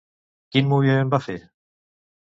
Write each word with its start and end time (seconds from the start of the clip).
Quin 0.55 0.71
moviment 0.71 1.13
va 1.15 1.21
fer? 1.27 1.39